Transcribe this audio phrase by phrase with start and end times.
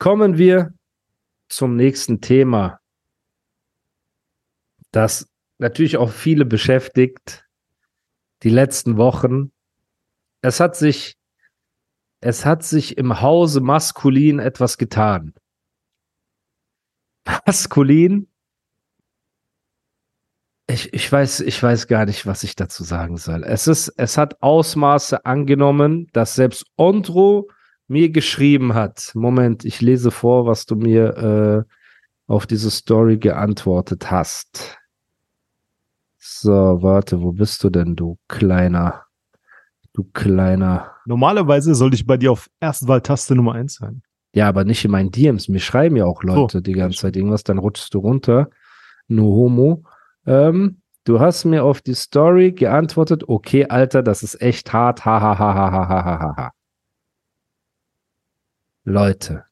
[0.00, 0.72] Kommen wir
[1.50, 2.80] zum nächsten Thema,
[4.92, 7.46] das natürlich auch viele beschäftigt,
[8.42, 9.52] die letzten Wochen.
[10.40, 11.18] Es hat sich,
[12.20, 15.34] es hat sich im Hause maskulin etwas getan.
[17.46, 18.26] Maskulin
[20.66, 23.44] ich, ich, weiß, ich weiß gar nicht, was ich dazu sagen soll.
[23.44, 27.50] Es, ist, es hat Ausmaße angenommen, dass selbst Ondro
[27.90, 29.10] mir geschrieben hat.
[29.14, 31.72] Moment, ich lese vor, was du mir äh,
[32.26, 34.78] auf diese Story geantwortet hast.
[36.18, 39.06] So, warte, wo bist du denn, du kleiner?
[39.92, 40.92] Du kleiner.
[41.04, 44.02] Normalerweise sollte ich bei dir auf Erstwahltaste Nummer 1 sein.
[44.32, 45.48] Ja, aber nicht in meinen DMs.
[45.48, 46.60] Mir schreiben ja auch Leute oh.
[46.60, 48.50] die ganze Zeit irgendwas, dann rutschst du runter.
[49.08, 49.82] No homo.
[50.26, 55.04] Ähm, du hast mir auf die Story geantwortet, okay, Alter, das ist echt hart.
[55.04, 56.52] Ha, ha, ha, ha, ha, ha, ha, ha.
[58.84, 59.44] Leute,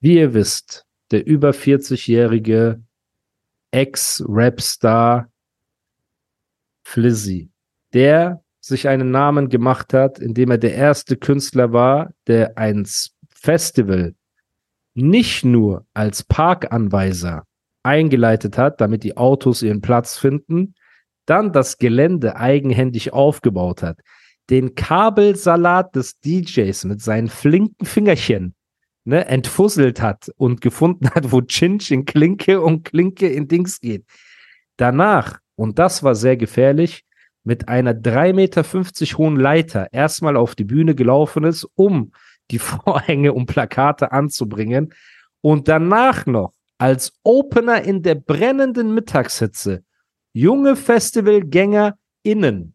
[0.00, 2.82] wie ihr wisst, der über 40-jährige
[3.70, 5.30] Ex-Rap-Star
[6.84, 7.50] Flizzy,
[7.92, 12.86] der sich einen Namen gemacht hat, indem er der erste Künstler war, der ein
[13.28, 14.14] Festival
[14.94, 17.46] nicht nur als Parkanweiser
[17.82, 20.74] eingeleitet hat, damit die Autos ihren Platz finden,
[21.26, 23.98] dann das Gelände eigenhändig aufgebaut hat,
[24.50, 28.54] den Kabelsalat des DJs mit seinen flinken Fingerchen
[29.04, 34.04] ne, entfusselt hat und gefunden hat, wo Chinch in Klinke und Klinke in Dings geht.
[34.76, 37.04] Danach, und das war sehr gefährlich,
[37.44, 38.62] mit einer 3,50 Meter
[39.18, 42.12] hohen Leiter erstmal auf die Bühne gelaufen ist, um
[42.50, 44.92] die Vorhänge und Plakate anzubringen
[45.40, 49.84] und danach noch als Opener in der brennenden Mittagshitze
[50.32, 52.73] junge FestivalgängerInnen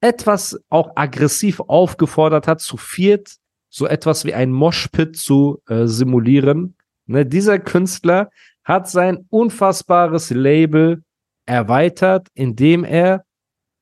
[0.00, 3.36] etwas auch aggressiv aufgefordert hat, zu viert
[3.68, 6.76] so etwas wie ein Moshpit zu äh, simulieren.
[7.06, 8.30] Ne, dieser Künstler
[8.64, 11.02] hat sein unfassbares Label
[11.44, 13.24] erweitert, indem er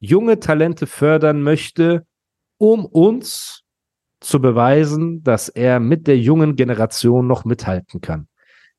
[0.01, 2.07] junge Talente fördern möchte,
[2.59, 3.63] um uns
[4.21, 8.29] zu beweisen, dass er mit der jungen Generation noch mithalten kann.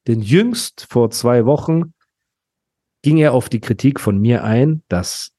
[0.07, 1.93] Denn jüngst vor zwei Wochen
[3.01, 5.31] ging er auf die Kritik von mir ein, dass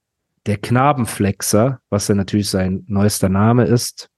[0.47, 4.09] der Knabenflexer, was ja natürlich sein neuester Name ist,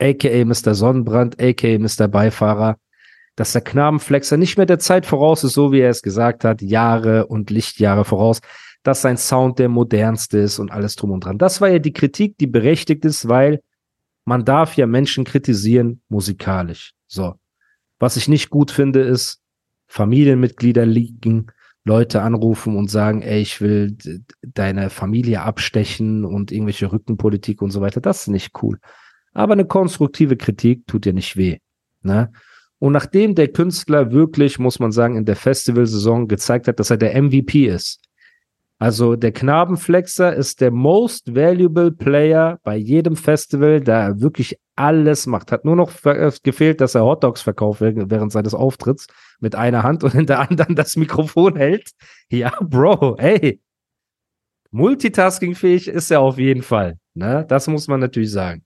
[0.00, 0.74] aka Mr.
[0.74, 2.08] Sonnenbrand, aka Mr.
[2.08, 2.78] Beifahrer,
[3.34, 6.62] dass der Knabenflexer nicht mehr der Zeit voraus ist, so wie er es gesagt hat,
[6.62, 8.40] Jahre und Lichtjahre voraus,
[8.82, 11.38] dass sein Sound der modernste ist und alles drum und dran.
[11.38, 13.60] Das war ja die Kritik, die berechtigt ist, weil
[14.24, 16.92] man darf ja Menschen kritisieren musikalisch.
[17.06, 17.34] So.
[17.98, 19.40] Was ich nicht gut finde, ist,
[19.88, 21.48] Familienmitglieder liegen,
[21.86, 23.96] Leute anrufen und sagen, ey, ich will
[24.42, 28.00] deine Familie abstechen und irgendwelche Rückenpolitik und so weiter.
[28.00, 28.78] Das ist nicht cool.
[29.32, 31.58] Aber eine konstruktive Kritik tut ja nicht weh.
[32.02, 32.32] Ne?
[32.80, 36.96] Und nachdem der Künstler wirklich, muss man sagen, in der Festivalsaison gezeigt hat, dass er
[36.96, 38.00] der MVP ist,
[38.78, 45.26] also der Knabenflexer ist der most valuable Player bei jedem Festival, da er wirklich alles
[45.26, 45.50] macht.
[45.50, 49.06] Hat nur noch äh, gefehlt, dass er Hotdogs verkauft während seines Auftritts
[49.40, 51.90] mit einer Hand und in der anderen das Mikrofon hält.
[52.30, 53.62] Ja, Bro, ey.
[54.72, 56.98] Multitaskingfähig ist er auf jeden Fall.
[57.14, 57.46] Ne?
[57.48, 58.64] Das muss man natürlich sagen.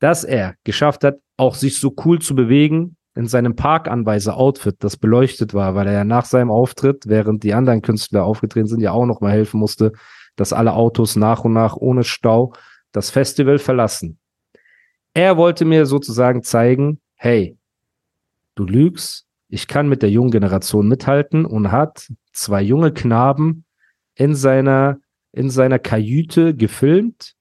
[0.00, 5.54] Dass er geschafft hat, auch sich so cool zu bewegen, in seinem Parkanweiser-Outfit, das beleuchtet
[5.54, 9.06] war, weil er ja nach seinem Auftritt, während die anderen Künstler aufgetreten sind, ja auch
[9.06, 9.92] noch mal helfen musste,
[10.36, 12.54] dass alle Autos nach und nach ohne Stau
[12.90, 14.18] das Festival verlassen.
[15.14, 17.56] Er wollte mir sozusagen zeigen, hey,
[18.56, 23.64] du lügst, ich kann mit der jungen Generation mithalten und hat zwei junge Knaben
[24.16, 24.98] in seiner,
[25.30, 27.34] in seiner Kajüte gefilmt,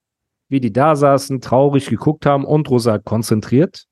[0.50, 3.88] wie die da saßen, traurig geguckt haben und Rosa konzentriert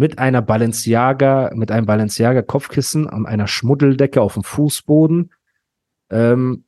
[0.00, 5.30] mit einer Balenciaga, mit einem Balenciaga Kopfkissen und einer Schmuddeldecke auf dem Fußboden.
[6.08, 6.64] Ähm,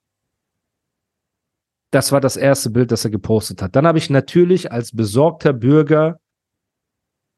[1.90, 3.75] das war das erste Bild, das er gepostet hat.
[3.75, 6.20] Dann habe ich natürlich als besorgter Bürger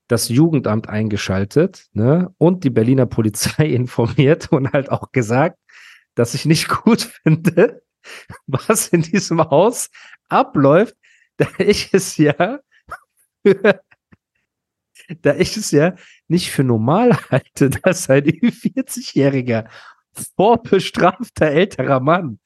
[0.09, 5.61] das Jugendamt eingeschaltet ne, und die Berliner Polizei informiert und halt auch gesagt,
[6.17, 7.83] dass ich nicht gut finde,
[8.49, 9.91] was in diesem Haus
[10.29, 10.97] abläuft,
[11.37, 12.59] da ich es ja
[15.23, 15.95] da ich es ja
[16.29, 19.67] nicht für normal halte, dass ein 40-jähriger
[20.37, 22.39] vorbestrafter älterer Mann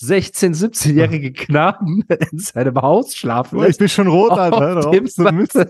[0.00, 4.90] 16-, 17-jährige Knaben in seinem Haus schlafen Oh, ich bin schon rot, Alter.
[4.90, 5.66] dem so da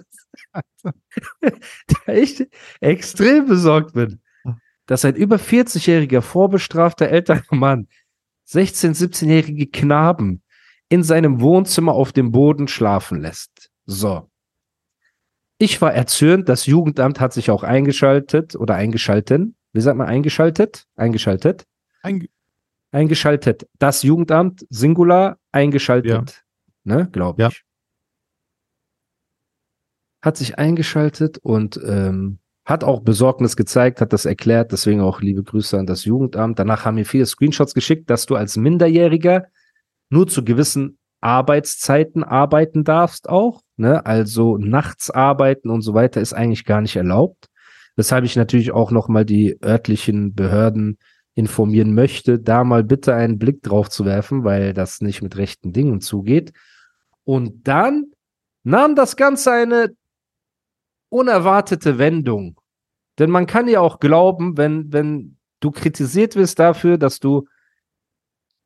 [2.13, 2.47] ich
[2.81, 4.21] extrem besorgt bin,
[4.87, 7.89] dass ein über 40-jähriger vorbestrafter älterer Mann
[8.49, 10.43] 16-, 17-jährige Knaben
[10.89, 13.71] in seinem Wohnzimmer auf dem Boden schlafen lässt.
[13.87, 14.30] So.
[15.63, 19.57] Ich war erzürnt, das Jugendamt hat sich auch eingeschaltet oder eingeschalten.
[19.75, 20.87] Wie sagt man eingeschaltet?
[20.97, 21.67] Eingeschaltet.
[22.03, 22.27] Ein,
[22.93, 23.69] Eingeschaltet.
[23.79, 26.47] Das Jugendamt, Singular, eingeschaltet.
[26.85, 27.49] Ne, glaube ich.
[27.49, 27.55] Ja.
[30.23, 35.43] Hat sich eingeschaltet und ähm, hat auch Besorgnis gezeigt, hat das erklärt, deswegen auch liebe
[35.43, 36.59] Grüße an das Jugendamt.
[36.59, 39.49] Danach haben mir viele Screenshots geschickt, dass du als Minderjähriger
[40.09, 43.61] nur zu gewissen Arbeitszeiten arbeiten darfst auch.
[43.81, 44.05] Ne?
[44.05, 47.47] Also nachts arbeiten und so weiter ist eigentlich gar nicht erlaubt.
[47.97, 50.99] Weshalb ich natürlich auch nochmal die örtlichen Behörden
[51.35, 55.73] informieren möchte, da mal bitte einen Blick drauf zu werfen, weil das nicht mit rechten
[55.73, 56.53] Dingen zugeht.
[57.25, 58.13] Und dann
[58.63, 59.89] nahm das Ganze eine
[61.09, 62.61] unerwartete Wendung.
[63.19, 67.47] Denn man kann ja auch glauben, wenn, wenn du kritisiert wirst dafür, dass du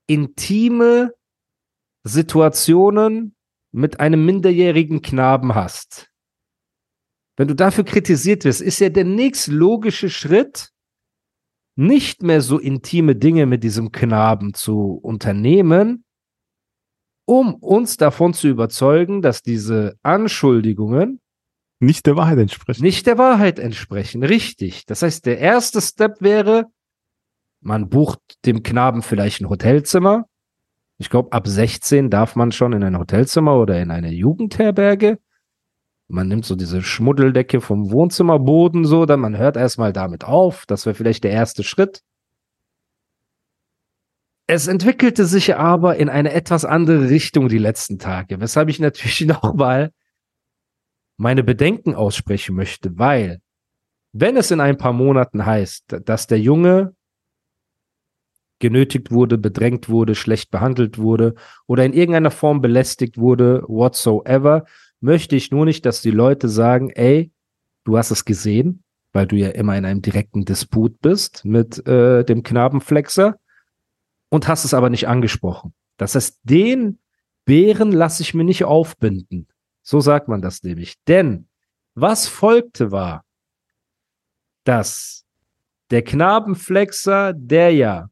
[0.06, 1.12] intime
[2.02, 3.34] Situationen
[3.74, 6.08] mit einem minderjährigen Knaben hast.
[7.36, 10.70] Wenn du dafür kritisiert wirst, ist ja der nächst logische Schritt,
[11.76, 16.04] nicht mehr so intime Dinge mit diesem Knaben zu unternehmen,
[17.26, 21.20] um uns davon zu überzeugen, dass diese Anschuldigungen
[21.80, 22.84] nicht der Wahrheit entsprechen.
[22.84, 24.22] nicht der Wahrheit entsprechen.
[24.22, 24.86] Richtig.
[24.86, 26.66] Das heißt, der erste Step wäre,
[27.60, 30.26] man bucht dem Knaben vielleicht ein Hotelzimmer.
[30.98, 35.18] Ich glaube, ab 16 darf man schon in ein Hotelzimmer oder in eine Jugendherberge.
[36.08, 40.66] Man nimmt so diese Schmuddeldecke vom Wohnzimmerboden so, dann man hört erstmal damit auf.
[40.66, 42.02] Das wäre vielleicht der erste Schritt.
[44.46, 49.20] Es entwickelte sich aber in eine etwas andere Richtung die letzten Tage, weshalb ich natürlich
[49.26, 49.90] nochmal
[51.16, 53.40] meine Bedenken aussprechen möchte, weil
[54.12, 56.94] wenn es in ein paar Monaten heißt, dass der Junge
[58.64, 61.34] genötigt wurde, bedrängt wurde, schlecht behandelt wurde
[61.66, 64.64] oder in irgendeiner Form belästigt wurde, whatsoever,
[65.00, 67.30] möchte ich nur nicht, dass die Leute sagen, ey,
[67.84, 68.82] du hast es gesehen,
[69.12, 73.36] weil du ja immer in einem direkten Disput bist mit äh, dem Knabenflexer
[74.30, 75.74] und hast es aber nicht angesprochen.
[75.98, 77.00] Das heißt, den
[77.44, 79.46] Bären lasse ich mir nicht aufbinden.
[79.82, 80.94] So sagt man das nämlich.
[81.06, 81.48] Denn
[81.94, 83.26] was folgte war,
[84.64, 85.26] dass
[85.90, 88.08] der Knabenflexer, der ja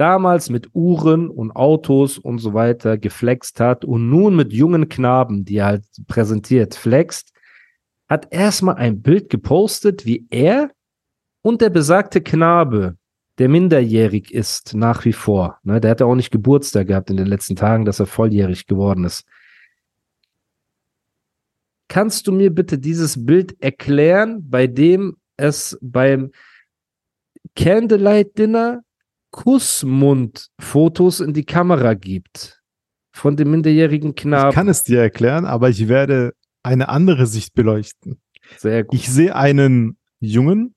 [0.00, 5.44] damals mit Uhren und Autos und so weiter geflext hat und nun mit jungen Knaben,
[5.44, 7.34] die er halt präsentiert, flext,
[8.08, 10.70] hat erstmal ein Bild gepostet, wie er
[11.42, 12.96] und der besagte Knabe,
[13.36, 17.18] der minderjährig ist nach wie vor, ne, der hat ja auch nicht Geburtstag gehabt in
[17.18, 19.24] den letzten Tagen, dass er volljährig geworden ist.
[21.88, 26.30] Kannst du mir bitte dieses Bild erklären, bei dem es beim
[27.54, 28.82] Candlelight Dinner
[29.30, 32.60] Kussmund-Fotos in die Kamera gibt
[33.12, 34.50] von dem minderjährigen Knaben?
[34.50, 38.20] Ich kann es dir erklären, aber ich werde eine andere Sicht beleuchten.
[38.58, 38.98] Sehr gut.
[38.98, 40.74] Ich sehe einen jungen,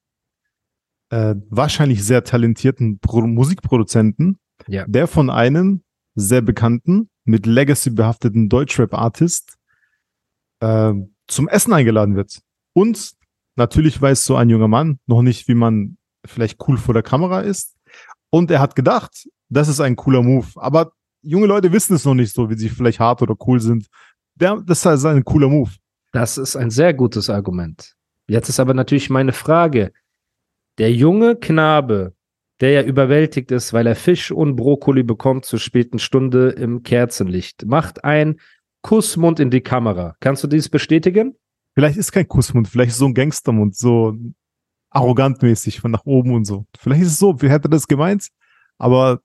[1.10, 4.38] äh, wahrscheinlich sehr talentierten Pro Musikproduzenten,
[4.68, 4.86] Ja.
[4.88, 5.84] der von einem
[6.16, 9.56] sehr bekannten, mit Legacy behafteten Deutschrap-Artist
[10.60, 10.94] äh,
[11.28, 12.40] zum Essen eingeladen wird.
[12.74, 13.14] Und
[13.56, 17.42] natürlich weiß so ein junger Mann noch nicht, wie man vielleicht cool vor der Kamera
[17.42, 17.76] ist.
[18.34, 20.48] Und er hat gedacht, das ist ein cooler Move.
[20.56, 23.86] Aber junge Leute wissen es noch nicht so, wie sie vielleicht hart oder cool sind.
[24.34, 25.70] Der, das ist also ein cooler Move.
[26.14, 27.94] Das ist ein sehr gutes Argument.
[28.28, 29.94] Jetzt ist aber natürlich meine Frage.
[30.80, 32.16] Der junge Knabe,
[32.60, 37.68] der ja überwältigt ist, weil er Fisch und Brokkoli bekommt zur späten Stunde im Kerzenlicht,
[37.68, 38.40] macht ein
[38.82, 40.16] Kussmund in die Kamera.
[40.22, 41.36] Kannst du dies bestätigen?
[41.76, 44.18] Vielleicht ist kein Kussmund, vielleicht ist so ein Gangstermund, so
[44.94, 46.66] arrogantmäßig von nach oben und so.
[46.78, 48.28] Vielleicht ist es so, wie hätte er das gemeint?
[48.78, 49.20] Aber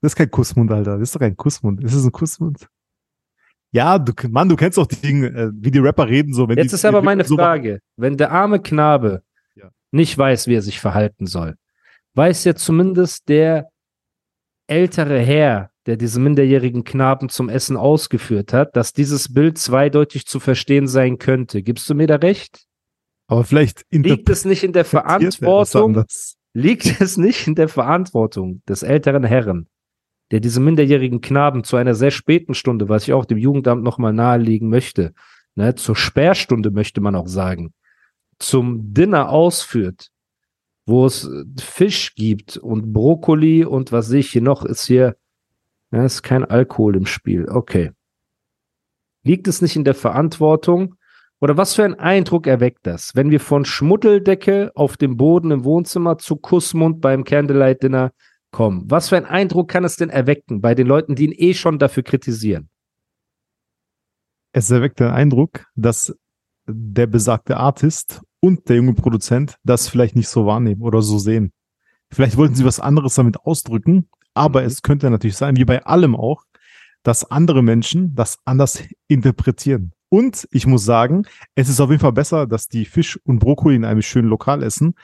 [0.00, 0.98] das ist kein Kussmund, Alter.
[0.98, 1.82] Das ist doch kein Kussmund.
[1.82, 2.66] Ist es ein Kussmund?
[3.72, 6.48] Ja, du, Mann, du kennst auch die Dinge, äh, wie die Rapper reden, so.
[6.48, 9.22] Wenn Jetzt die, ist aber meine so Frage, wenn der arme Knabe
[9.54, 9.70] Ja.
[9.92, 11.56] nicht weiß, wie er sich verhalten soll,
[12.14, 13.70] weiß ja zumindest der
[14.66, 20.40] ältere Herr, der diesen minderjährigen Knaben zum Essen ausgeführt hat, dass dieses Bild zweideutig zu
[20.40, 21.62] verstehen sein könnte.
[21.62, 22.66] Gibst du mir da recht?
[23.30, 26.04] Aber vielleicht Liegt es nicht in der er Verantwortung,
[26.52, 29.68] liegt es nicht in der Verantwortung des älteren Herren,
[30.32, 34.12] der diesen minderjährigen Knaben zu einer sehr späten Stunde, was ich auch dem Jugendamt nochmal
[34.12, 35.14] nahelegen möchte,
[35.54, 37.72] ne, zur Sperrstunde möchte man auch sagen,
[38.40, 40.08] zum Dinner ausführt,
[40.84, 45.16] wo es äh, Fisch gibt und Brokkoli und was sehe ich hier noch, ist hier,
[45.92, 47.48] ja, ist kein Alkohol im Spiel.
[47.48, 47.92] Okay.
[49.22, 50.96] Liegt es nicht in der Verantwortung?
[51.40, 55.64] Oder was für einen Eindruck erweckt das, wenn wir von Schmuddeldecke auf dem Boden im
[55.64, 58.12] Wohnzimmer zu Kussmund beim Candlelight Dinner
[58.50, 58.84] kommen?
[58.90, 61.78] Was für einen Eindruck kann es denn erwecken bei den Leuten, die ihn eh schon
[61.78, 62.68] dafür kritisieren?
[64.52, 66.14] Es erweckt den Eindruck, dass
[66.66, 71.52] der besagte Artist und der junge Produzent das vielleicht nicht so wahrnehmen oder so sehen.
[72.12, 74.66] Vielleicht wollten sie was anderes damit ausdrücken, aber mhm.
[74.66, 76.44] es könnte natürlich sein, wie bei allem auch,
[77.02, 79.92] dass andere Menschen das anders interpretieren.
[80.10, 83.76] Und ich muss sagen, es ist auf jeden Fall besser, dass die Fisch und Brokkoli
[83.76, 84.94] in einem schönen Lokal essen,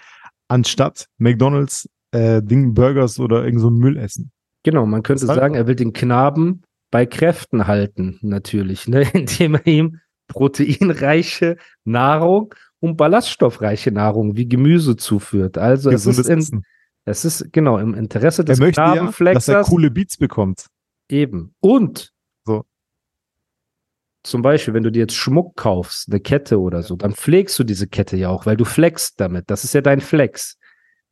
[0.49, 4.33] anstatt McDonalds, äh, Ding, Burgers oder irgend so Müll essen.
[4.65, 9.09] Genau, man könnte sagen, er will den Knaben bei Kräften halten, natürlich, ne?
[9.15, 15.57] indem er ihm proteinreiche Nahrung und ballaststoffreiche Nahrung wie Gemüse zuführt.
[15.57, 16.65] Also es ist, in,
[17.05, 20.67] es ist genau im Interesse des er Knabenflexers, ja, dass er coole Beats bekommt.
[21.09, 21.55] Eben.
[21.61, 22.13] Und.
[24.27, 27.65] Zum Beispiel, wenn du dir jetzt Schmuck kaufst, eine Kette oder so, dann pflegst du
[27.65, 29.45] diese Kette ja auch, weil du flexst damit.
[29.49, 30.59] Das ist ja dein Flex.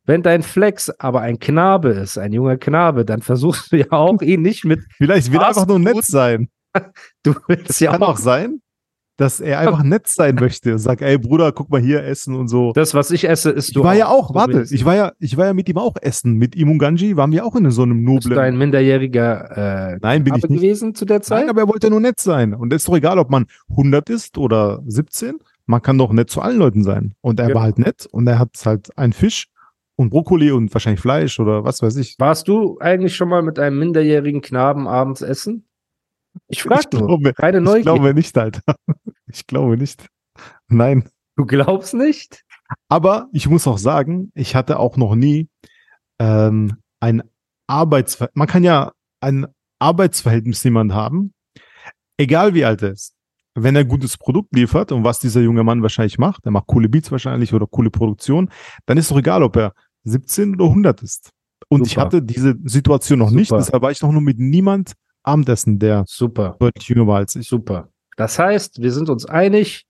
[0.05, 4.21] Wenn dein Flex aber ein Knabe ist, ein junger Knabe, dann versuchst du ja auch
[4.21, 4.81] ihn nicht mit.
[4.97, 6.49] Vielleicht will er einfach nur nett sein.
[7.23, 8.59] Du willst ja kann auch sein,
[9.17, 12.47] dass er einfach nett sein möchte und sagt, ey Bruder, guck mal hier essen und
[12.47, 12.73] so.
[12.73, 13.79] Das, was ich esse, ist du.
[13.79, 15.95] Ich war auch, ja auch, warte, ich war ja, ich war ja mit ihm auch
[16.01, 16.33] essen.
[16.33, 18.29] Mit ihm und Ganji waren wir auch in so einem noblen.
[18.29, 20.61] Bist du ein minderjähriger äh, Nein, bin ich nicht.
[20.61, 21.41] gewesen zu der Zeit?
[21.41, 22.53] Nein, aber er wollte nur nett sein.
[22.53, 25.39] Und es ist doch egal, ob man 100 ist oder 17.
[25.65, 27.13] Man kann doch nett zu allen Leuten sein.
[27.21, 27.55] Und er ja.
[27.55, 29.47] war halt nett und er hat halt einen Fisch
[29.95, 32.15] und Brokkoli und wahrscheinlich Fleisch oder was weiß ich.
[32.19, 35.65] Warst du eigentlich schon mal mit einem minderjährigen Knaben abends essen?
[36.47, 37.07] Ich frage nur.
[37.07, 37.79] Glaube, keine Neugier.
[37.79, 38.61] Ich glaube nicht, Alter.
[39.27, 40.05] Ich glaube nicht.
[40.67, 41.09] Nein.
[41.35, 42.45] Du glaubst nicht?
[42.87, 45.49] Aber ich muss auch sagen, ich hatte auch noch nie
[46.19, 47.23] ähm, ein
[47.67, 48.37] Arbeitsverhältnis.
[48.37, 49.47] Man kann ja ein
[49.79, 51.33] Arbeitsverhältnis jemand haben,
[52.17, 53.13] egal wie alt er ist.
[53.55, 56.89] Wenn er gutes Produkt liefert und was dieser junge Mann wahrscheinlich macht, er macht coole
[56.89, 58.49] Beats wahrscheinlich oder coole Produktion,
[58.85, 59.73] dann ist doch egal, ob er
[60.03, 61.29] 17 oder 100 ist.
[61.69, 61.87] Und Super.
[61.87, 63.39] ich hatte diese Situation noch Super.
[63.39, 64.93] nicht, deshalb war ich noch nur mit niemand
[65.25, 66.55] Abendessen, der Super.
[66.59, 67.47] deutlich jünger war als ich.
[67.47, 67.89] Super.
[68.17, 69.85] Das heißt, wir sind uns einig,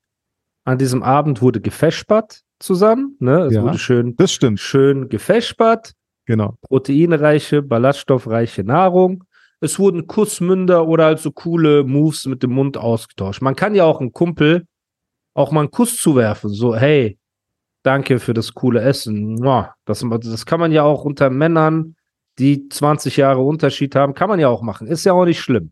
[0.64, 3.16] an diesem Abend wurde gefeschbert zusammen.
[3.20, 3.42] Ne?
[3.42, 4.60] Es ja, wurde schön, das stimmt.
[4.60, 5.94] schön gefeschbert.
[6.26, 6.56] Genau.
[6.62, 9.24] Proteinreiche, ballaststoffreiche Nahrung.
[9.60, 13.42] Es wurden Kussmünder oder halt so coole Moves mit dem Mund ausgetauscht.
[13.42, 14.66] Man kann ja auch einem Kumpel
[15.34, 16.50] auch mal einen Kuss zuwerfen.
[16.50, 17.20] So, hey,
[17.84, 19.38] danke für das coole Essen.
[19.86, 21.96] Das, das kann man ja auch unter Männern
[22.40, 24.88] die 20 Jahre Unterschied haben, kann man ja auch machen.
[24.88, 25.72] Ist ja auch nicht schlimm.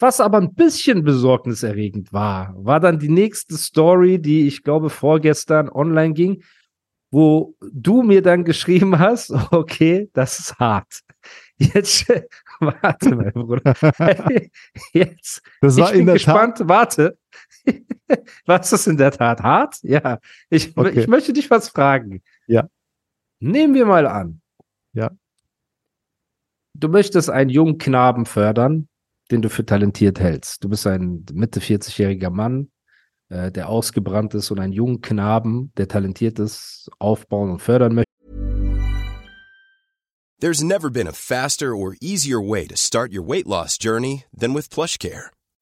[0.00, 5.68] Was aber ein bisschen besorgniserregend war, war dann die nächste Story, die ich glaube vorgestern
[5.70, 6.42] online ging,
[7.10, 11.00] wo du mir dann geschrieben hast, okay, das ist hart.
[11.56, 12.06] Jetzt,
[12.60, 13.72] warte, mein Bruder.
[14.92, 16.68] Jetzt, das war ich bin gespannt, Tat?
[16.68, 17.18] warte.
[18.46, 19.76] Was ist in der Tat hart?
[19.82, 20.18] Ja,
[20.50, 21.00] ich, okay.
[21.00, 22.22] ich möchte dich was fragen.
[22.46, 22.68] Ja.
[23.38, 24.42] Nehmen wir mal an,
[24.94, 25.10] ja.
[26.74, 28.88] Du möchtest einen jungen Knaben fördern,
[29.30, 30.64] den du für talentiert hältst.
[30.64, 32.70] Du bist ein Mitte 40-jähriger Mann,
[33.28, 38.10] äh, der ausgebrannt ist und einen jungen Knaben, der talentiert ist, aufbauen und fördern möchte.
[40.40, 44.52] There's never been a faster or easier way to start your weight loss journey than
[44.52, 45.33] with PlushCare.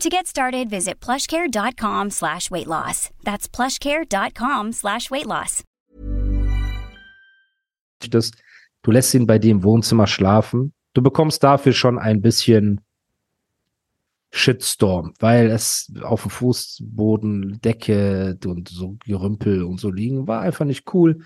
[0.00, 3.10] To get started, visit plushcare.com slash weight loss.
[3.24, 5.62] That's plushcare.com slash weight loss.
[8.82, 10.74] Du lässt ihn bei dir im Wohnzimmer schlafen.
[10.92, 12.82] Du bekommst dafür schon ein bisschen
[14.30, 20.64] Shitstorm, weil es auf dem Fußboden, Decke und so Gerümpel und so liegen, war einfach
[20.64, 21.24] nicht cool.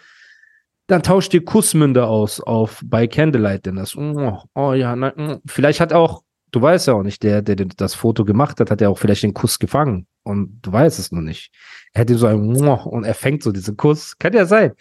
[0.89, 3.95] dann tauscht ihr Kussmünder aus auf bei Candlelight Dinners.
[3.95, 5.43] Oh, oh ja, na, mm.
[5.47, 8.81] vielleicht hat auch, du weißt ja auch nicht, der, der das Foto gemacht hat, hat
[8.81, 11.53] ja auch vielleicht den Kuss gefangen und du weißt es noch nicht.
[11.93, 14.17] Er hätte so ein und er fängt so diesen Kuss.
[14.19, 14.73] Kann ja sein.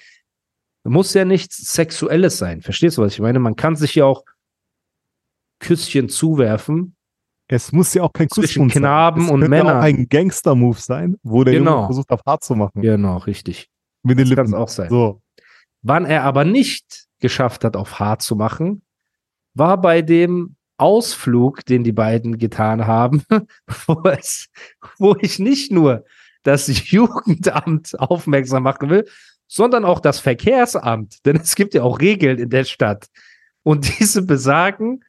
[0.83, 2.61] Muss ja nichts Sexuelles sein.
[2.61, 3.39] Verstehst du, was ich meine?
[3.39, 4.23] Man kann sich ja auch
[5.59, 6.95] Küsschen zuwerfen.
[7.49, 8.81] Es muss ja auch kein Zwischen Kussmund sein.
[8.81, 9.77] Knaben es und könnte Männern.
[9.77, 11.75] auch ein Gangster-Move sein, wo der Genau.
[11.75, 12.81] Junge versucht, auf hart zu machen.
[12.81, 13.69] Genau, richtig.
[14.03, 14.61] Mit den Das kann es Lippen.
[14.63, 14.89] auch sein.
[14.89, 15.21] So.
[15.81, 18.81] Wann er aber nicht geschafft hat, auf hart zu machen,
[19.53, 23.23] war bei dem Ausflug, den die beiden getan haben,
[23.87, 24.47] wo, es,
[24.97, 26.05] wo ich nicht nur
[26.43, 29.05] das Jugendamt aufmerksam machen will,
[29.47, 31.17] sondern auch das Verkehrsamt.
[31.25, 33.07] Denn es gibt ja auch Regeln in der Stadt.
[33.63, 35.03] Und diese besagen,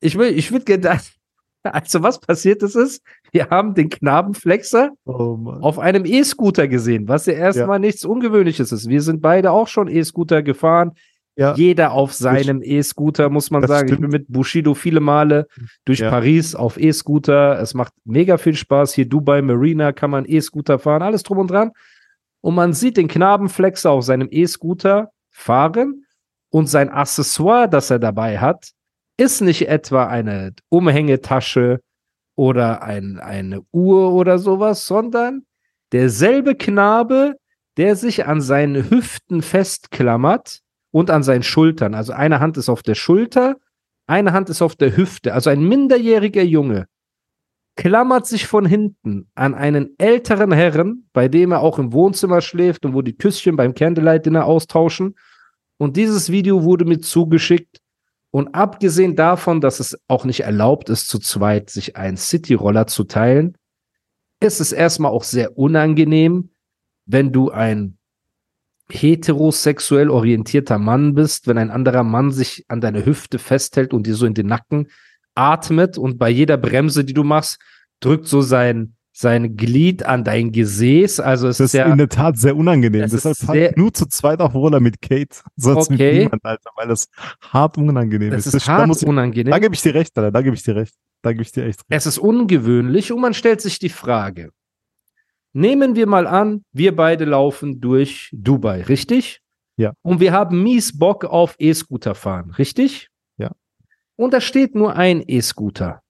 [0.00, 1.00] ich will, ich würde gerne,
[1.62, 7.26] also was passiert ist, ist, wir haben den Knabenflexer Oh auf einem E-Scooter gesehen, was
[7.26, 8.88] ja erstmal nichts Ungewöhnliches ist.
[8.88, 10.92] Wir sind beide auch schon E-Scooter gefahren.
[11.40, 11.54] Ja.
[11.54, 13.88] Jeder auf seinem E-Scooter, muss man Das sagen.
[13.88, 14.10] Ich stimmt.
[14.10, 15.46] bin mit Bushido viele Male
[15.86, 16.10] durch Ja.
[16.10, 17.58] Paris auf E-Scooter.
[17.58, 18.92] Es macht mega viel Spaß.
[18.92, 21.70] Hier Dubai Marina kann man E-Scooter fahren, alles drum und dran.
[22.42, 26.04] Und man sieht den Knabenflexer auf seinem E-Scooter fahren
[26.50, 28.72] und sein Accessoire, das er dabei hat,
[29.16, 31.80] ist nicht etwa eine Umhängetasche
[32.36, 35.46] oder ein, eine Uhr oder sowas, sondern
[35.92, 37.36] derselbe Knabe,
[37.78, 41.94] der sich an seinen Hüften festklammert und an seinen Schultern.
[41.94, 43.56] Also eine Hand ist auf der Schulter,
[44.06, 45.34] eine Hand ist auf der Hüfte.
[45.34, 46.86] Also ein minderjähriger Junge
[47.76, 52.84] klammert sich von hinten an einen älteren Herren, bei dem er auch im Wohnzimmer schläft
[52.84, 55.16] und wo die Küsschen beim Candlelight Dinner austauschen.
[55.78, 57.78] Und dieses Video wurde mir zugeschickt.
[58.32, 63.04] Und abgesehen davon, dass es auch nicht erlaubt ist, zu zweit sich einen City-Roller zu
[63.04, 63.56] teilen,
[64.40, 66.50] ist es erstmal auch sehr unangenehm,
[67.06, 67.98] wenn du ein
[68.94, 74.14] heterosexuell orientierter Mann bist, wenn ein anderer Mann sich an deine Hüfte festhält und dir
[74.14, 74.88] so in den Nacken
[75.34, 77.58] atmet und bei jeder Bremse, die du machst,
[78.00, 81.20] drückt so sein, sein Glied an dein Gesäß.
[81.20, 83.02] Also es Das ist ist ja in der Tat sehr unangenehm.
[83.02, 86.12] Es Deshalb ist sehr- ich nur zu zweit auf Roller mit Kate, sonst Okay.
[86.12, 87.08] mit niemand, Alter, weil das
[87.42, 88.54] hart unangenehm es ist.
[88.54, 89.50] ist da, hart muss ich, unangenehm.
[89.50, 90.94] da gebe ich dir recht, Alter, da gebe ich dir recht.
[91.22, 91.86] Da gebe ich dir echt recht.
[91.90, 94.50] Es ist ungewöhnlich und man stellt sich die Frage.
[95.52, 99.40] Nehmen wir mal an, wir beide laufen durch Dubai, richtig?
[99.76, 99.94] Ja.
[100.02, 103.08] Und wir haben mies Bock auf E-Scooter fahren, richtig?
[103.38, 103.52] Ja.
[104.16, 106.02] Und da steht nur ein E-Scooter.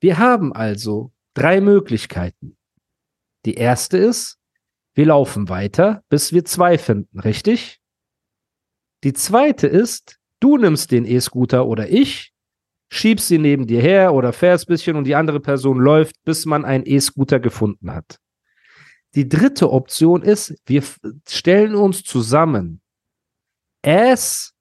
[0.00, 2.56] Wir haben also drei Möglichkeiten.
[3.46, 4.38] Die erste ist,
[4.94, 7.80] wir laufen weiter, bis wir zwei finden, richtig?
[9.04, 12.32] Die zweite ist, du nimmst den E-Scooter oder ich,
[12.90, 16.46] schiebst sie neben dir her oder fährst ein bisschen und die andere Person läuft, bis
[16.46, 18.18] man einen E-Scooter gefunden hat.
[19.14, 20.82] Die dritte Option ist, wir
[21.28, 22.80] stellen uns zusammen.
[23.84, 24.52] Ass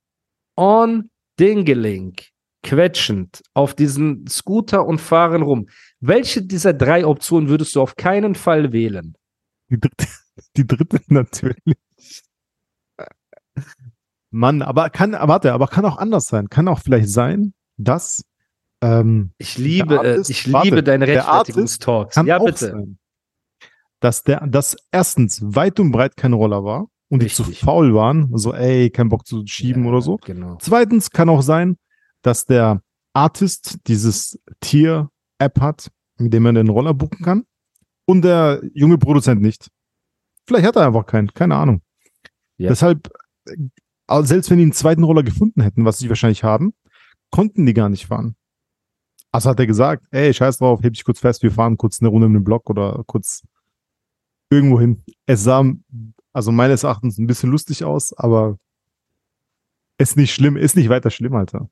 [0.55, 1.09] on
[1.39, 2.15] Dingeling,
[2.63, 5.67] quetschend auf diesen Scooter und fahren rum.
[5.99, 9.17] Welche dieser drei Optionen würdest du auf keinen Fall wählen?
[9.69, 10.07] Die dritte,
[10.57, 11.77] die dritte natürlich.
[14.29, 16.49] Mann, aber kann, warte, aber kann auch anders sein.
[16.49, 18.23] Kann auch vielleicht sein, dass
[18.81, 22.15] ähm, Ich liebe, äh, Artist- ich warte, liebe deine Rechtfertigungstalks.
[22.25, 22.69] Ja, bitte.
[22.71, 22.97] sein,
[23.99, 27.61] dass der, dass erstens weit und breit kein Roller war und die zu Richtig.
[27.61, 30.17] faul waren, so ey, kein Bock zu schieben Ja, oder so.
[30.17, 30.57] Genau.
[30.59, 31.77] Zweitens kann auch sein,
[32.21, 32.81] dass der
[33.13, 37.45] Artist dieses Tier-App hat, mit dem man den Roller buchen kann
[38.05, 39.69] und der junge Produzent nicht.
[40.45, 41.81] Vielleicht hat er einfach keinen, keine Ahnung.
[42.57, 42.69] Ja.
[42.69, 43.09] Deshalb,
[43.45, 46.73] äh, selbst wenn die einen zweiten Roller gefunden hätten, was sie wahrscheinlich haben,
[47.35, 48.37] konnten die gar nicht fahren.
[49.29, 52.07] Also hat er gesagt, ey, scheiß drauf, heb dich kurz fest, wir fahren kurz eine
[52.07, 53.43] Runde mit dem Block oder kurz
[54.49, 55.03] irgendwo hin.
[55.25, 55.65] Es sah,
[56.31, 58.57] also meines Erachtens ein bisschen lustig aus, aber
[59.97, 61.69] ist nicht schlimm, ist nicht weiter schlimm, Alter.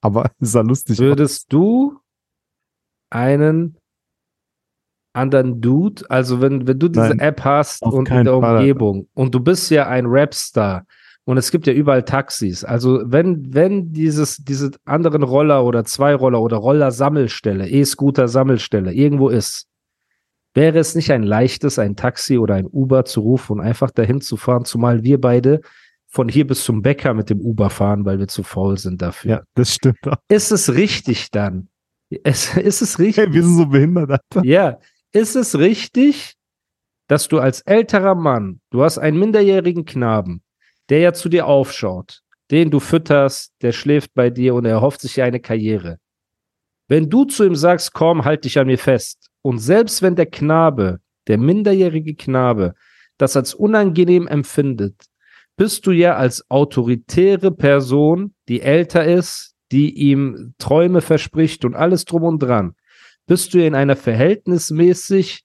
[0.00, 1.00] Aber es sah lustig aus.
[1.00, 1.98] Würdest du
[3.10, 3.78] einen
[5.12, 8.58] anderen Dude, also wenn, wenn du diese Nein, App hast und in der Fall.
[8.58, 10.86] Umgebung und du bist ja ein Rapstar
[11.24, 16.40] und es gibt ja überall Taxis, also wenn, wenn dieses, diese anderen Roller oder Zweiroller
[16.40, 19.66] oder Roller-Sammelstelle, E-Scooter-Sammelstelle irgendwo ist,
[20.54, 24.20] wäre es nicht ein leichtes, ein Taxi oder ein Uber zu rufen und einfach dahin
[24.20, 25.60] zu fahren, zumal wir beide
[26.08, 29.30] von hier bis zum Bäcker mit dem Uber fahren, weil wir zu faul sind dafür.
[29.30, 29.98] Ja, das stimmt.
[30.28, 31.68] Ist es richtig dann?
[32.24, 33.24] Es, ist es richtig?
[33.24, 34.44] Hey, wir sind so behindert, Alter.
[34.44, 34.78] Ja,
[35.12, 36.34] ist es richtig,
[37.06, 40.42] dass du als älterer Mann, du hast einen minderjährigen Knaben,
[40.90, 45.00] der ja zu dir aufschaut, den du fütterst, der schläft bei dir und er erhofft
[45.00, 45.98] sich eine Karriere.
[46.88, 50.26] Wenn du zu ihm sagst, komm, halt dich an mir fest, und selbst wenn der
[50.26, 52.74] Knabe, der minderjährige Knabe,
[53.16, 55.06] das als unangenehm empfindet,
[55.56, 62.04] bist du ja als autoritäre Person, die älter ist, die ihm Träume verspricht und alles
[62.04, 62.74] drum und dran,
[63.26, 65.44] bist du in einer verhältnismäßig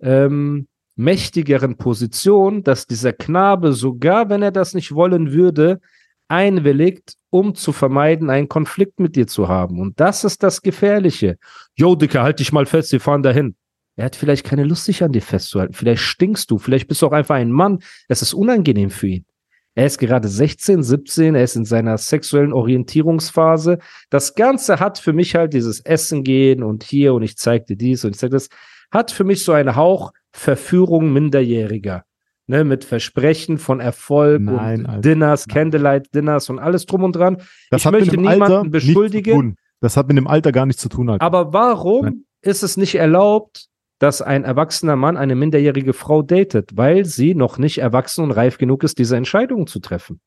[0.00, 5.80] ähm, mächtigeren Position, dass dieser Knabe sogar, wenn er das nicht wollen würde,
[6.28, 9.78] einwilligt, um zu vermeiden, einen Konflikt mit dir zu haben.
[9.78, 11.38] Und das ist das Gefährliche.
[11.76, 13.54] Jo, Dicker, halt dich mal fest, wir fahren dahin.
[13.96, 15.72] Er hat vielleicht keine Lust, sich an dir festzuhalten.
[15.72, 17.78] Vielleicht stinkst du, vielleicht bist du auch einfach ein Mann.
[18.08, 19.26] Es ist unangenehm für ihn.
[19.74, 23.78] Er ist gerade 16, 17, er ist in seiner sexuellen Orientierungsphase.
[24.08, 27.76] Das Ganze hat für mich halt dieses Essen gehen und hier und ich zeig dir
[27.76, 28.48] dies und ich zeig das,
[28.90, 32.04] hat für mich so einen Hauch Verführung Minderjähriger
[32.46, 35.00] ne, mit Versprechen von Erfolg Nein, und Alter.
[35.00, 35.54] Dinners, Nein.
[35.54, 37.38] Candlelight Dinners und alles drum und dran.
[37.70, 39.56] Das ich möchte niemanden Alter beschuldigen.
[39.80, 41.10] Das hat mit dem Alter gar nichts zu tun.
[41.10, 41.24] Alter.
[41.24, 42.24] aber warum Nein.
[42.42, 43.66] ist es nicht erlaubt,
[43.98, 48.58] dass ein erwachsener Mann eine minderjährige Frau datet, weil sie noch nicht erwachsen und reif
[48.58, 50.20] genug ist, diese Entscheidung zu treffen?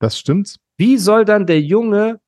[0.00, 0.56] das stimmt.
[0.76, 2.20] Wie soll dann der Junge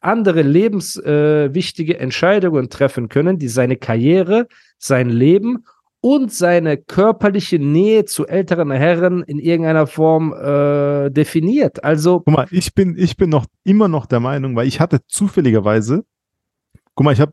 [0.00, 4.46] andere lebenswichtige äh, Entscheidungen treffen können, die seine Karriere,
[4.78, 5.64] sein Leben
[6.00, 11.82] und seine körperliche Nähe zu älteren Herren in irgendeiner Form äh, definiert?
[11.84, 15.00] Also, Guck mal, ich bin, ich bin noch immer noch der Meinung, weil ich hatte
[15.06, 16.04] zufälligerweise,
[16.94, 17.32] guck mal, ich habe,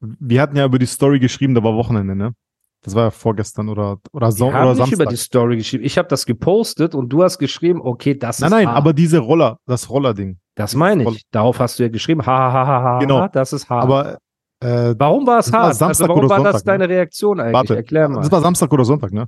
[0.00, 2.34] wir hatten ja über die Story geschrieben, da war Wochenende, ne?
[2.82, 5.00] Das war ja vorgestern oder oder, so, wir oder haben nicht Samstag.
[5.00, 5.84] über die Story geschrieben.
[5.84, 8.76] Ich habe das gepostet und du hast geschrieben, okay, das nein, ist nein, hart.
[8.76, 10.38] aber diese Roller, das Roller-Ding.
[10.58, 11.22] Das meine ich.
[11.30, 13.28] Darauf hast du ja geschrieben, ha, ha, ha, ha, ha, Genau.
[13.28, 13.84] das ist hart.
[13.84, 14.18] Aber
[14.60, 15.74] äh, warum war es das hart?
[15.76, 16.78] Samstag also warum oder war das Sonntag, ne?
[16.78, 17.54] deine Reaktion eigentlich?
[17.54, 18.20] warte, Erklär mal.
[18.22, 19.26] das war Samstag oder Sonntag, ne?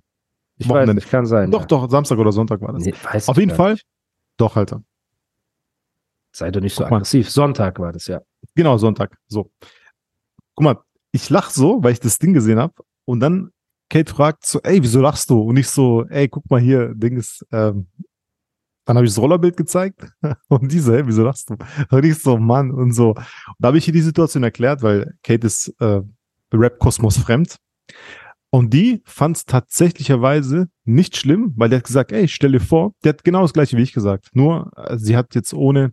[0.58, 0.94] ich weiß Wochenende.
[0.96, 1.50] nicht, kann sein.
[1.50, 1.66] Doch, ja.
[1.66, 2.84] doch, Samstag oder Sonntag war das.
[2.84, 3.72] Nee, weiß Auf jeden Fall.
[3.74, 3.86] nicht.
[4.36, 4.82] Doch, Alter.
[6.32, 6.96] Sei doch nicht so Guck mal.
[6.98, 7.30] aggressiv.
[7.30, 8.20] Sonntag war das ja.
[8.54, 9.16] Genau, Sonntag.
[9.28, 9.50] So.
[10.54, 10.76] Guck mal,
[11.12, 12.74] ich lach so, weil ich das Ding gesehen habe.
[13.04, 13.50] Und dann
[13.88, 15.40] Kate fragt so, ey, wieso lachst du?
[15.40, 17.88] Und ich so, ey, guck mal hier, Ding ist, ähm,
[18.90, 20.12] dann habe ich das Rollerbild gezeigt
[20.48, 21.56] und diese, ey, wieso lachst du?
[21.90, 23.10] Und ich so, Mann, und so.
[23.10, 23.24] Und
[23.60, 26.00] da habe ich ihr die Situation erklärt, weil Kate ist äh,
[26.52, 27.54] Rap-Kosmos fremd.
[28.50, 32.94] Und die fand es tatsächlicherweise nicht schlimm, weil der hat gesagt, ey, stell dir vor,
[33.04, 34.30] der hat genau das gleiche wie ich gesagt.
[34.32, 35.92] Nur, äh, sie hat jetzt ohne,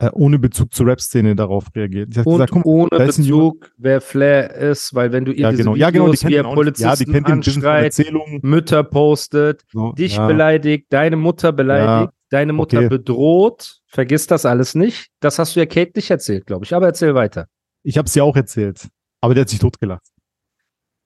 [0.00, 2.16] äh, ohne Bezug zur Rap-Szene darauf reagiert.
[2.16, 5.64] Hat Und gesagt, mal, ohne Bezug, wer Flair ist, weil wenn du ihr ja, diese
[5.64, 5.74] genau.
[5.74, 6.42] Videos, Ja, genau, die wie er.
[6.42, 8.42] Ja, die Polizisten kennt von anschreit.
[8.42, 10.26] Mütter postet, So, dich ja.
[10.26, 12.88] beleidigt, deine Mutter beleidigt, deine Mutter okay.
[12.88, 15.10] bedroht, vergiss das alles nicht.
[15.20, 16.74] Das hast du ja Kate nicht erzählt, glaube ich.
[16.74, 17.48] Aber erzähl weiter.
[17.82, 18.88] Ich habe es ja auch erzählt,
[19.20, 20.06] aber der hat sich totgelacht.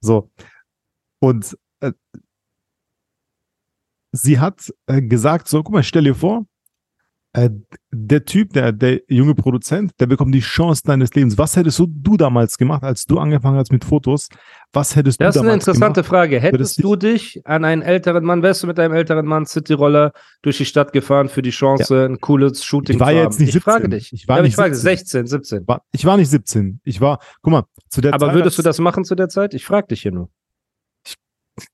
[0.00, 0.30] So.
[1.20, 1.92] Und äh,
[4.10, 6.44] sie hat äh, gesagt, so, guck mal, stell dir vor,
[7.34, 7.48] äh,
[7.90, 11.38] der Typ, der, der junge Produzent, der bekommt die Chance deines Lebens.
[11.38, 14.28] Was hättest du, du damals gemacht, als du angefangen hast mit Fotos?
[14.72, 16.08] Was hättest Das du ist eine interessante gemacht?
[16.08, 16.36] Frage.
[16.36, 20.12] das Hättest du dich an einen älteren Mann, wärst du mit deinem älteren Mann Cityroller
[20.42, 23.30] durch die Stadt gefahren für die Chance, ein cooles Shooting Ich war zu ja haben?
[23.30, 23.90] jetzt nicht ich frage 17.
[23.90, 24.12] dich.
[24.12, 25.26] Ich war ja, aber nicht ich frage 17.
[25.26, 25.68] 16, 17.
[25.68, 26.80] War, ich war nicht 17.
[26.84, 29.54] Ich war, guck mal, zu der Aber Zeit, würdest du das machen zu der Zeit?
[29.54, 30.28] Ich frage dich hier nur.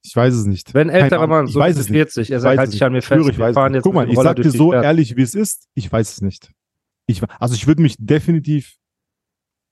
[0.02, 0.74] Ich weiß es nicht.
[0.74, 1.26] Wenn älterer.
[1.26, 1.98] Mann, so weiß bis es nicht.
[1.98, 3.76] 40, er sagt, halt dich an mir fest, ich wir fahren nicht.
[3.78, 4.84] jetzt Guck mal, ich sag dir so Stadt.
[4.84, 5.68] ehrlich, wie es ist.
[5.74, 6.50] Ich weiß es nicht.
[7.06, 8.76] Ich, also ich würde mich definitiv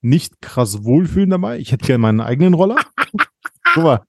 [0.01, 1.59] nicht krass wohlfühlen dabei.
[1.59, 2.77] Ich hätte gerne meinen eigenen Roller.
[3.75, 4.01] guck mal,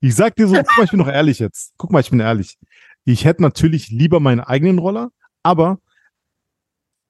[0.00, 1.72] ich sag dir so, guck mal, ich bin doch ehrlich jetzt.
[1.76, 2.58] Guck mal, ich bin ehrlich.
[3.04, 5.10] Ich hätte natürlich lieber meinen eigenen Roller,
[5.42, 5.78] aber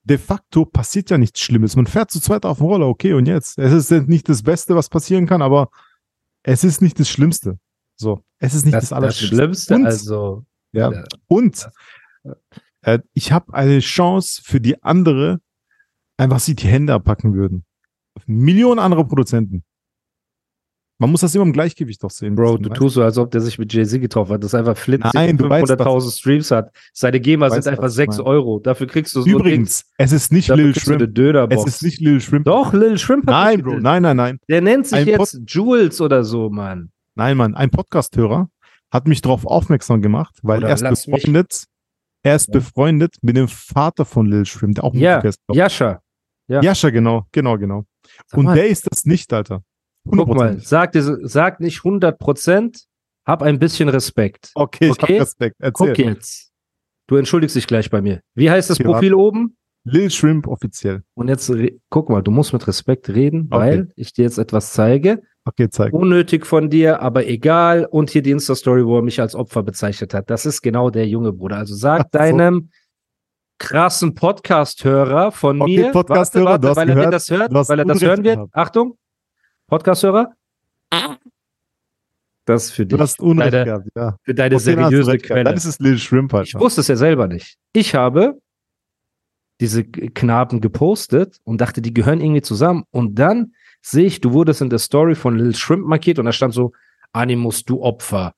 [0.04, 1.76] de facto passiert ja nichts Schlimmes.
[1.76, 3.58] Man fährt zu zweit auf dem Roller, okay, und jetzt?
[3.58, 5.70] Es ist nicht das Beste, was passieren kann, aber
[6.42, 7.58] es ist nicht das Schlimmste.
[8.00, 9.36] So, es ist nicht das, Das, das Allerschlimmste.
[9.36, 10.44] Schlimmste, Und- also.
[10.72, 10.92] Ja.
[10.92, 11.04] Ja.
[11.26, 11.68] Und
[12.82, 15.40] äh, ich habe eine Chance für die andere,
[16.16, 17.64] einfach sie die Hände abpacken würden.
[18.26, 19.64] Millionen andere Produzenten.
[21.00, 22.34] Man muss das immer im Gleichgewicht doch sehen.
[22.34, 24.42] Bro, du tust so, als ob der sich mit Jay-Z getroffen hat.
[24.42, 26.74] Das ist einfach weißt, 500.000 Streams hat.
[26.92, 28.28] Seine GEMA weißt, sind einfach was ich 6 meine.
[28.28, 28.58] Euro.
[28.58, 31.16] Dafür kriegst du so Übrigens, es ist nicht dafür Lil Shrimp.
[31.52, 32.46] Es ist nicht Lil Shrimp.
[32.46, 34.40] Doch, Lil Shrimp hat Nein, Bro, nein, nein, nein.
[34.48, 36.90] Der nennt sich Ein jetzt Jules oder so, Mann.
[37.18, 38.48] Nein, Mann, ein Podcast-Hörer
[38.92, 41.64] hat mich darauf aufmerksam gemacht, weil Oder er ist befreundet,
[42.22, 42.52] er ist Ja.
[42.52, 45.40] befreundet mit dem Vater von Lil Shrimp, der auch Ja, Musiker ist.
[45.50, 45.56] ich.
[45.56, 46.00] Jascha.
[46.46, 46.62] ja.
[46.62, 47.84] Jascha, genau, genau, genau.
[48.28, 49.64] Sag Und mal, der ist das nicht, Alter.
[50.08, 50.60] guck mal, 100%.
[50.64, 52.84] sag, sag nicht 100 Prozent,
[53.26, 54.52] hab ein bisschen Respekt.
[54.54, 55.14] Okay, ich Okay.
[55.14, 55.56] hab Respekt.
[55.58, 55.88] Erzähl.
[55.88, 56.52] Guck jetzt.
[57.08, 58.20] Du entschuldigst dich gleich bei mir.
[58.36, 59.56] Wie heißt das Okay, Profil oben?
[59.84, 61.02] Lil Shrimp offiziell.
[61.14, 61.50] Und jetzt
[61.90, 63.58] guck mal, du musst mit Respekt reden, Okay.
[63.58, 65.22] weil ich dir jetzt etwas zeige.
[65.48, 65.94] Okay, zeig.
[65.94, 67.86] Unnötig von dir, aber egal.
[67.86, 70.28] Und hier die Insta-Story, wo er mich als Opfer bezeichnet hat.
[70.28, 71.56] Das ist genau der junge Bruder.
[71.56, 72.18] Also sag so.
[72.18, 72.70] deinem
[73.58, 78.22] krassen Podcast-Hörer von Okay, mir, Podcast-Hörer, weil er gehört, das hört, weil er das hören
[78.24, 78.36] wird.
[78.36, 78.54] gehabt.
[78.54, 78.98] Achtung,
[79.68, 80.34] Podcast-Hörer.
[82.44, 82.96] Das für dich.
[82.96, 84.16] Du hast Unrecht Deine- gehabt, ja.
[84.22, 85.18] Für deine Okay, seriöse.
[85.18, 85.44] Quelle.
[85.44, 86.46] Dann ist es Lil Shrimp halt.
[86.48, 87.56] Ich wusste es ja selber nicht.
[87.72, 88.38] Ich habe
[89.60, 92.84] diese Knaben gepostet und dachte, die gehören irgendwie zusammen.
[92.90, 96.32] Und dann sehe ich, du wurdest in der Story von Lil Shrimp markiert und da
[96.32, 96.72] stand so,
[97.12, 98.34] Animus, du Opfer.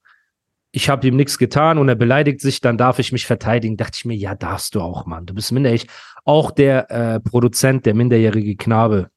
[0.72, 3.76] Ich habe ihm nichts getan und er beleidigt sich, dann darf ich mich verteidigen.
[3.76, 5.26] Dachte ich mir, ja, darfst du auch, Mann.
[5.26, 5.88] Du bist minderjährig.
[6.24, 9.10] Auch der äh, Produzent, der minderjährige Knabe,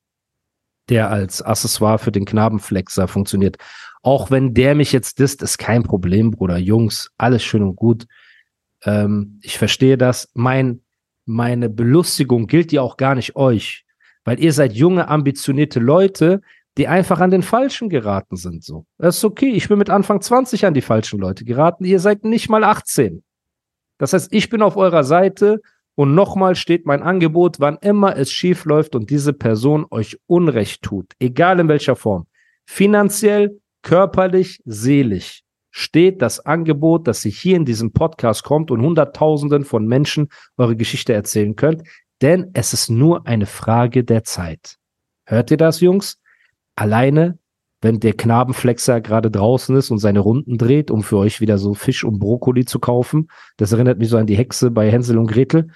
[0.89, 3.57] der als Accessoire für den Knabenflexer funktioniert.
[4.01, 6.57] Auch wenn der mich jetzt disst, ist kein Problem, Bruder.
[6.57, 8.07] Jungs, alles schön und gut.
[8.83, 10.29] Ähm, ich verstehe das.
[10.33, 10.81] Mein,
[11.25, 13.82] meine Belustigung gilt ja auch gar nicht euch,
[14.23, 16.41] weil ihr seid junge, ambitionierte Leute,
[16.77, 18.63] die einfach an den Falschen geraten sind.
[18.63, 19.51] So, das ist okay.
[19.51, 21.85] Ich bin mit Anfang 20 an die falschen Leute geraten.
[21.85, 23.23] Ihr seid nicht mal 18.
[23.99, 25.61] Das heißt, ich bin auf eurer Seite
[25.95, 30.81] und nochmal steht mein Angebot, wann immer es schief läuft und diese Person euch Unrecht
[30.81, 32.25] tut, egal in welcher Form,
[32.65, 39.65] finanziell, körperlich, seelisch, steht das Angebot, dass ihr hier in diesem Podcast kommt und Hunderttausenden
[39.65, 41.83] von Menschen eure Geschichte erzählen könnt,
[42.23, 44.77] denn es ist nur eine Frage der Zeit.
[45.25, 46.19] Hört ihr das, Jungs?
[46.75, 47.37] Alleine,
[47.81, 51.73] wenn der Knabenflexer gerade draußen ist und seine Runden dreht, um für euch wieder so
[51.73, 55.27] Fisch und Brokkoli zu kaufen, das erinnert mich so an die Hexe bei Hänsel und
[55.27, 55.67] Gretel.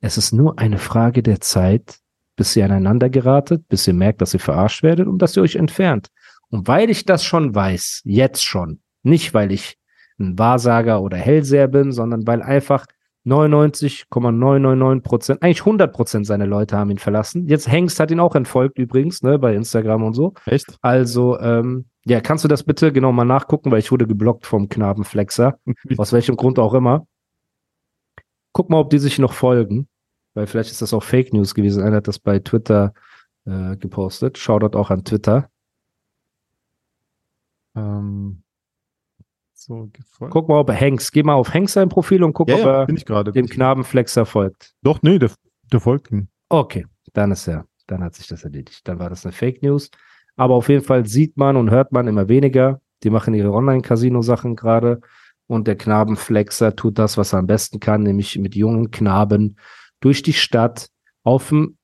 [0.00, 1.98] Es ist nur eine Frage der Zeit,
[2.34, 5.56] bis ihr aneinander geratet, bis ihr merkt, dass ihr verarscht werdet und dass ihr euch
[5.56, 6.08] entfernt.
[6.48, 9.76] Und weil ich das schon weiß, jetzt schon, nicht weil ich
[10.18, 12.86] ein Wahrsager oder Hellseher bin, sondern weil einfach
[13.24, 17.46] 99,999 Prozent, eigentlich 100 Prozent seiner Leute haben ihn verlassen.
[17.46, 20.34] Jetzt Hengst hat ihn auch entfolgt übrigens, ne, bei Instagram und so.
[20.46, 20.78] Echt?
[20.80, 24.68] Also, ähm, ja, kannst du das bitte genau mal nachgucken, weil ich wurde geblockt vom
[24.68, 25.58] Knabenflexer.
[25.98, 27.06] Aus welchem Grund auch immer.
[28.52, 29.86] Guck mal, ob die sich noch folgen.
[30.34, 31.82] Weil vielleicht ist das auch Fake News gewesen.
[31.82, 32.94] Einer hat das bei Twitter
[33.44, 34.38] äh, gepostet.
[34.38, 35.50] Shoutout auch an Twitter.
[37.74, 38.42] Ähm,
[39.60, 40.32] so, gefolgt.
[40.32, 42.60] Guck mal, ob er Hanks, geh mal auf Hanks sein Profil und guck, ja, ob
[42.60, 42.86] ja,
[43.24, 44.72] er dem Knabenflexer folgt.
[44.82, 45.30] Doch, nee, der,
[45.70, 46.28] der folgt ihm.
[46.48, 48.88] Okay, dann ist er, dann hat sich das erledigt.
[48.88, 49.90] Dann war das eine Fake News.
[50.36, 52.80] Aber auf jeden Fall sieht man und hört man immer weniger.
[53.02, 55.00] Die machen ihre Online-Casino-Sachen gerade.
[55.46, 59.58] Und der Knabenflexer tut das, was er am besten kann, nämlich mit jungen Knaben
[60.00, 60.88] durch die Stadt
[61.22, 61.76] auf dem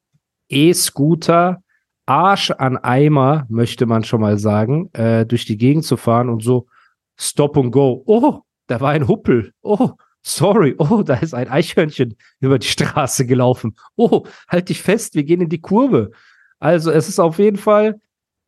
[0.48, 1.62] E-Scooter,
[2.06, 6.42] Arsch an Eimer, möchte man schon mal sagen, äh, durch die Gegend zu fahren und
[6.42, 6.68] so
[7.16, 8.02] Stop and Go.
[8.06, 9.52] Oh, da war ein Huppel.
[9.62, 10.74] Oh, sorry.
[10.78, 13.76] Oh, da ist ein Eichhörnchen über die Straße gelaufen.
[13.96, 16.10] Oh, halt dich fest, wir gehen in die Kurve.
[16.58, 18.00] Also es ist auf jeden Fall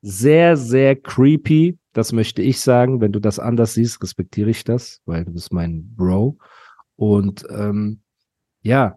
[0.02, 1.78] sehr, sehr creepy.
[1.92, 3.00] Das möchte ich sagen.
[3.00, 6.38] Wenn du das anders siehst, respektiere ich das, weil du bist mein Bro.
[6.96, 8.00] Und ähm,
[8.62, 8.96] ja,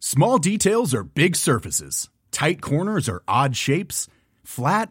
[0.00, 2.08] Small details are big surfaces.
[2.30, 4.08] Tight corners are odd shapes.
[4.44, 4.90] Flat,